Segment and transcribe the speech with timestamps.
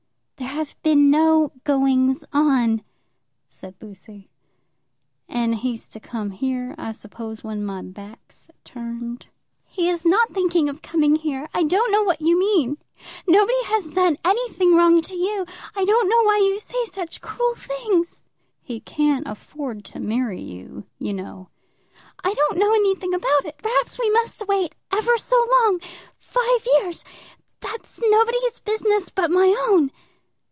[0.37, 2.83] "There have been no goings on,"
[3.47, 4.29] said Lucy.
[5.29, 9.27] "And he's to come here, I suppose, when my back's turned?"
[9.65, 11.47] "He is not thinking of coming here.
[11.53, 12.77] I don't know what you mean.
[13.27, 15.45] Nobody has done anything wrong to you.
[15.75, 18.23] I don't know why you say such cruel things."
[18.61, 21.49] "He can't afford to marry you, you know."
[22.23, 23.59] "I don't know anything about it.
[23.59, 25.79] Perhaps we must wait ever so long;
[26.17, 27.05] five years.
[27.61, 29.91] That's nobody's business but my own."